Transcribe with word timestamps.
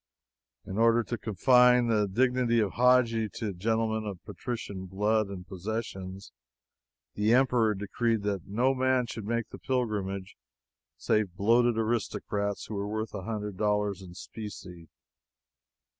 In 0.65 0.79
order 0.79 1.03
to 1.03 1.15
confine 1.19 1.85
the 1.85 2.07
dignity 2.07 2.59
of 2.59 2.71
Hadji 2.73 3.29
to 3.33 3.53
gentlemen 3.53 4.03
of 4.09 4.17
patrician 4.23 4.87
blood 4.87 5.27
and 5.27 5.45
possessions, 5.45 6.31
the 7.13 7.35
Emperor 7.35 7.75
decreed 7.75 8.23
that 8.23 8.47
no 8.47 8.73
man 8.73 9.05
should 9.05 9.25
make 9.25 9.49
the 9.49 9.59
pilgrimage 9.59 10.35
save 10.97 11.35
bloated 11.35 11.77
aristocrats 11.77 12.65
who 12.65 12.73
were 12.73 12.87
worth 12.87 13.13
a 13.13 13.21
hundred 13.25 13.57
dollars 13.57 14.01
in 14.01 14.15
specie. 14.15 14.89